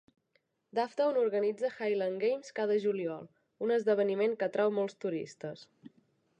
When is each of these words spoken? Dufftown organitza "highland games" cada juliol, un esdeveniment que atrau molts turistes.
Dufftown 0.77 1.19
organitza 1.23 1.69
"highland 1.75 2.23
games" 2.25 2.49
cada 2.61 2.79
juliol, 2.87 3.29
un 3.67 3.77
esdeveniment 3.79 4.37
que 4.41 4.51
atrau 4.51 4.77
molts 4.81 5.01
turistes. 5.07 5.67